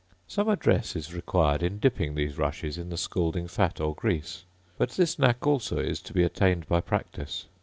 [0.27, 4.45] Some address is required in dipping these rushes in the scalding fat or grease;
[4.79, 7.45] but this knack also is to be attained by practice.